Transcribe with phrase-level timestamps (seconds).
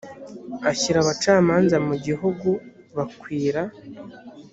[0.71, 2.49] ashyira abacamanza mu gihugu
[2.95, 3.61] bakwira